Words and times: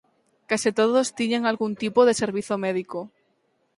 Case 0.49 0.69
todos 0.79 1.13
tiñan 1.19 1.43
algún 1.45 1.73
tipo 1.83 1.99
de 2.07 2.17
servizo 2.21 2.55
médico. 2.65 2.99